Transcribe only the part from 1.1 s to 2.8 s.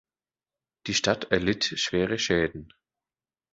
erlitt schwere Schäden.